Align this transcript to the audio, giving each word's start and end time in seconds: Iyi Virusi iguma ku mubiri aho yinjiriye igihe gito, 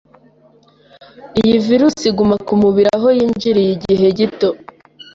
Iyi 1.41 1.55
Virusi 1.67 2.03
iguma 2.11 2.35
ku 2.45 2.53
mubiri 2.61 2.89
aho 2.97 3.07
yinjiriye 3.17 3.71
igihe 3.77 4.07
gito, 4.17 4.49